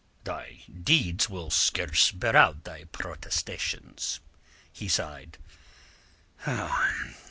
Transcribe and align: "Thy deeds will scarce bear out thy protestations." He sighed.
"Thy 0.23 0.63
deeds 0.83 1.29
will 1.29 1.51
scarce 1.51 2.11
bear 2.11 2.35
out 2.35 2.63
thy 2.63 2.85
protestations." 2.85 4.19
He 4.73 4.87
sighed. 4.87 5.37